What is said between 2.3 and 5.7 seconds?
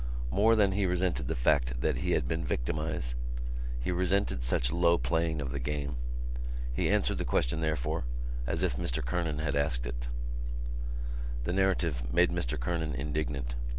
victimised he resented such low playing of the